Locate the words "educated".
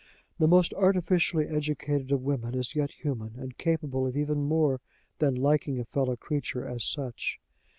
1.47-2.11